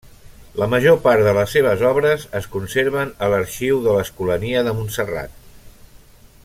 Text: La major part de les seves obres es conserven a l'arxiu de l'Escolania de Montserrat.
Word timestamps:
La 0.61 0.67
major 0.69 0.95
part 1.03 1.25
de 1.27 1.33
les 1.39 1.51
seves 1.57 1.83
obres 1.89 2.25
es 2.39 2.47
conserven 2.55 3.13
a 3.27 3.31
l'arxiu 3.35 3.83
de 3.85 3.95
l'Escolania 3.99 4.65
de 4.69 4.75
Montserrat. 4.79 5.37